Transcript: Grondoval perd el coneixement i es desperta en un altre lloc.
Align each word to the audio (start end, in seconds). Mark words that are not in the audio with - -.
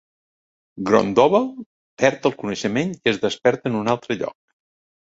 Grondoval 0.89 1.45
perd 2.05 2.27
el 2.31 2.35
coneixement 2.41 2.99
i 2.99 3.15
es 3.15 3.23
desperta 3.29 3.75
en 3.75 3.81
un 3.85 3.97
altre 3.97 4.23
lloc. 4.25 4.39